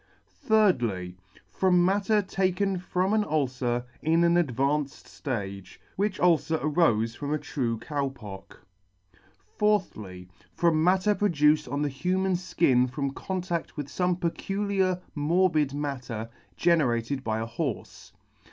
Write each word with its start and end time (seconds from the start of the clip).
3dly. 0.49 1.13
From 1.51 1.85
matter 1.85 2.23
taken 2.23 2.79
from 2.79 3.13
an 3.13 3.23
ulcer 3.23 3.85
in 4.01 4.23
an 4.23 4.35
advanced 4.35 5.05
ftage, 5.05 5.77
which 5.95 6.19
ulcer 6.19 6.57
arofe 6.57 7.15
from 7.15 7.31
a 7.31 7.37
true 7.37 7.77
Cow 7.77 8.09
Pock. 8.09 8.65
4thly. 9.59 10.21
C 10.21 10.27
73] 10.27 10.27
qthly. 10.27 10.27
From 10.57 10.83
matter 10.83 11.13
produced 11.13 11.67
on 11.67 11.83
the 11.83 11.89
human 11.89 12.35
{kin 12.35 12.87
from 12.87 13.13
contadl 13.13 13.75
with 13.75 13.89
fome 13.89 14.19
peculiar 14.19 14.99
morbid 15.13 15.71
matter 15.75 16.31
generated 16.57 17.23
by 17.23 17.37
a 17.37 17.45
horfe. 17.45 18.11